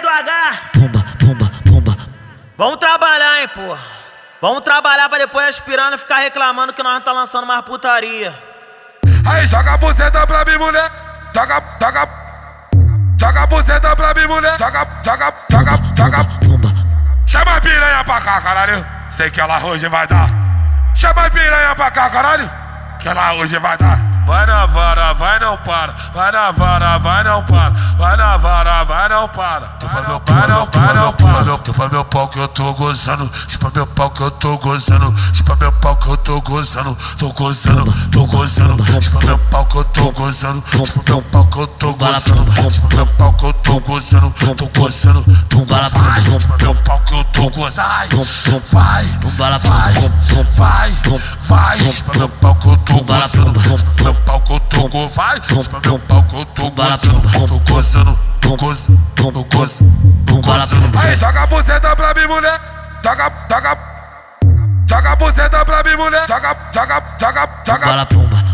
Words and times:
do 0.00 0.08
H. 0.08 0.52
Pumba, 0.72 1.04
pumba, 1.18 1.50
pumba. 1.64 1.96
Vamos 2.56 2.76
trabalhar, 2.76 3.40
hein, 3.40 3.48
porra. 3.48 3.80
Vamos 4.40 4.60
trabalhar 4.60 5.08
pra 5.08 5.18
depois 5.18 5.48
aspirando 5.48 5.94
e 5.94 5.98
ficar 5.98 6.18
reclamando 6.18 6.72
que 6.72 6.82
nós 6.82 6.94
não 6.94 7.00
tá 7.00 7.12
lançando 7.12 7.46
mais 7.46 7.62
putaria. 7.62 8.34
Aí 9.26 9.46
joga 9.46 9.72
a 9.72 9.76
buceta 9.76 10.26
pra 10.26 10.44
mim, 10.44 10.58
mulher. 10.58 10.90
Joga, 11.34 11.62
joga. 11.80 12.08
Joga 13.18 13.42
a 13.42 13.46
buceta 13.46 13.96
pra 13.96 14.14
mim, 14.14 14.26
mulher. 14.26 14.58
Joga, 14.58 14.86
joga, 15.04 15.34
joga, 15.50 15.80
joga. 15.96 16.24
Pumba. 16.40 16.68
Chama 17.26 17.56
a 17.56 17.60
piranha 17.60 18.04
pra 18.04 18.20
cá, 18.20 18.40
caralho. 18.40 18.86
Sei 19.10 19.30
que 19.30 19.40
ela 19.40 19.64
hoje 19.64 19.88
vai 19.88 20.06
dar. 20.06 20.28
Chama 20.94 21.26
a 21.26 21.30
piranha 21.30 21.74
pra 21.74 21.90
cá, 21.90 22.10
caralho. 22.10 22.50
Que 23.00 23.08
ela 23.08 23.32
hoje 23.34 23.58
vai 23.58 23.76
dar. 23.78 24.13
Vai 24.26 24.46
na 24.46 24.66
vara, 24.66 25.12
vai 25.12 25.38
não 25.38 25.56
para. 25.58 25.94
Vai 26.14 26.32
na 26.32 26.50
vara, 26.50 26.98
vai 26.98 27.24
não 27.24 27.42
para. 27.44 27.70
Vai 27.98 28.16
na 28.16 28.36
vara, 28.38 28.84
vai 28.84 29.08
não 29.08 29.28
para. 29.28 29.66
Pau, 30.26 30.48
não, 30.48 30.66
vai 30.66 30.94
não 30.94 31.12
para. 31.12 31.33
Tupa 31.84 31.96
meu 31.96 32.04
pau 32.06 32.28
que 32.28 32.38
eu 32.38 32.48
tô 32.48 32.72
gozando. 32.72 33.30
Chupa 33.46 33.70
meu 33.74 33.86
pau 33.86 34.10
que 34.10 34.22
eu 34.22 34.30
tô 34.30 34.56
gozando. 34.56 35.14
Chupa 35.34 35.54
meu 35.56 35.72
pau 35.72 35.96
que 35.96 36.08
eu 36.08 36.16
tô 36.16 36.40
gozando. 36.40 36.96
Tô 37.18 37.30
gozando, 37.32 37.92
tô 38.10 38.26
gozando. 38.26 39.02
Chupa 39.02 39.26
meu 39.26 39.38
pau 39.38 39.66
que 39.66 39.76
eu 39.76 39.84
tô 39.84 40.10
gozando. 40.12 40.64
Chupa 40.70 41.02
meu 41.06 41.22
pau 41.22 41.46
que 41.46 41.58
eu 41.58 41.66
tô 41.66 41.92
gozando. 41.92 42.70
Chupa 42.70 42.96
meu 42.96 43.06
pau 43.06 43.32
que 43.34 43.44
eu 43.44 43.52
tô 43.52 43.80
gozando. 43.80 44.30
Tô 44.56 44.66
gozando, 44.68 45.24
tô 45.48 45.58
gozando. 45.58 46.40
Chupa 46.40 46.56
meu 46.58 46.74
pau 46.74 47.00
que 47.00 47.14
eu 47.14 47.24
tô 47.24 47.50
gozando. 47.50 48.24
Vai, 48.72 49.04
vai, 49.36 49.58
vai, 49.58 50.94
vai. 51.46 51.92
Chupa 51.92 52.18
meu 52.18 52.28
pau 52.30 52.54
que 52.54 52.68
eu 52.68 52.76
tô 52.78 52.94
gozando 53.04 53.94
meu 54.04 54.14
pau 54.14 54.40
que 54.40 54.52
eu 54.52 54.60
tô 54.60 54.88
go, 54.88 55.08
vai. 55.08 55.40
Chupa 55.48 55.80
meu 55.86 55.98
pau 55.98 56.22
que 56.24 56.36
eu 56.36 56.44
tô 56.46 56.70
gozando. 56.70 57.24
Tô 57.48 57.58
gozando, 57.72 58.18
tô 58.40 58.56
gozando, 58.56 59.00
tô 59.14 59.30
gozando, 59.30 60.13
Aí 60.98 61.16
joga 61.16 61.42
a 61.42 61.46
buceta 61.46 61.96
pra 61.96 62.14
mim, 62.14 62.26
mulher. 62.26 62.60
Joga, 63.02 63.32
joga. 63.50 63.78
Joga 64.88 65.12
a 65.12 65.16
buceta 65.16 65.64
pra 65.64 65.82
mim, 65.82 65.96
mulher. 65.96 66.26
Joga, 66.28 66.56
joga, 66.72 67.02
joga, 67.20 67.48
joga. 67.66 67.86
Bala 67.86 68.06
pumba. 68.06 68.44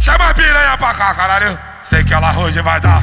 Chama 0.00 0.30
a 0.30 0.34
piranha 0.34 0.76
pra 0.76 0.94
cá, 0.94 1.14
caralho. 1.14 1.58
Sei 1.82 2.04
que 2.04 2.14
ela 2.14 2.36
hoje 2.38 2.60
vai 2.60 2.80
dar. 2.80 3.02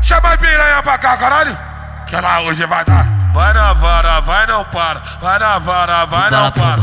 Chama 0.00 0.32
a 0.32 0.36
piranha 0.38 0.82
pra 0.82 0.98
cá, 0.98 1.16
caralho. 1.16 1.58
Que 2.06 2.16
ela 2.16 2.40
hoje 2.40 2.64
vai 2.66 2.84
dar. 2.84 3.04
Vai 3.32 3.52
na 3.54 3.72
vara, 3.72 4.20
vai 4.20 4.46
não 4.46 4.64
para. 4.64 5.00
Vai 5.20 5.38
na 5.38 5.58
vara, 5.58 6.04
vai 6.04 6.30
não 6.30 6.50
para. 6.50 6.82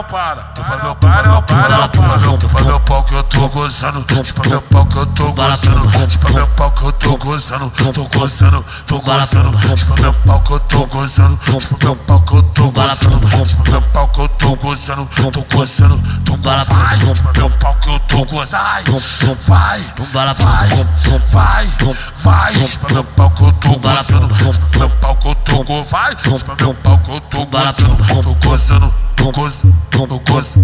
Não 0.00 0.04
para. 0.04 0.42
Tupa 0.54 0.76
meu 0.76 0.96
pau, 0.96 1.10
não 1.24 1.42
para, 1.42 1.88
para. 1.88 2.64
Meu 2.64 2.80
pau 2.80 3.04
que 3.04 3.14
eu 3.14 3.22
tô 3.24 3.48
gozando. 3.48 4.02
Tupa 4.04 4.48
meu 4.48 4.62
pau 4.62 4.86
que 4.86 4.96
eu 4.96 5.06
tô 5.06 5.32
gozando. 5.32 6.08
Tupa 6.08 6.32
meu 6.32 6.46
pau 6.48 6.70
que 6.70 6.84
eu 6.84 6.92
tô 6.92 7.16
gozando. 7.16 7.70
Tô 7.70 8.04
gozando, 8.04 8.64
tô 8.86 9.00
gozando. 9.00 9.50
Tupa 9.52 10.00
meu 10.00 10.14
pau 10.14 10.40
que 10.40 10.52
eu 10.52 10.60
tô 10.60 10.86
gozando. 10.86 11.36
Tupa 11.36 11.76
meu 11.84 11.96
pau 11.96 12.20
que 12.22 12.34
eu 12.34 12.42
tô 12.42 12.70
gozando. 12.70 13.20
Tupa 13.20 13.70
meu 13.70 13.82
pau 13.82 14.08
que 14.08 14.20
eu 14.20 14.28
tô 14.28 14.56
gozando. 14.56 15.06
Tô 15.06 15.42
gozando, 15.42 16.02
tô 16.24 16.36
gozando. 16.36 17.14
Tupa 17.14 17.32
meu 17.38 17.50
pau 17.50 17.74
que 17.74 17.90
eu 17.90 18.00
tô 18.00 18.24
gozando. 18.24 19.00
Vai, 19.46 19.80
vai, 20.12 20.34
vai, 20.34 21.66
vai. 22.16 22.54
Tupa 22.54 22.94
meu 22.94 23.04
pau 23.04 23.30
que 23.30 23.44
eu 23.44 23.52
tô 23.52 23.78
gozando 23.78 24.70
meu 24.80 24.88
pau 24.88 25.14
que 25.16 25.28
eu 25.28 25.34
tô 25.34 25.62
go, 25.62 25.84
vai. 25.84 26.16
Pra 26.16 26.56
meu 26.58 26.74
pau 26.74 26.98
que 26.98 27.10
eu 27.10 27.20
tô 27.20 27.44
gozando, 27.44 28.22
tô 28.22 28.48
gozando, 28.48 28.94
tô 29.14 29.32
gozando. 29.32 29.79
Então, 30.02 30.16
no 30.16 30.18
gozo. 30.20 30.58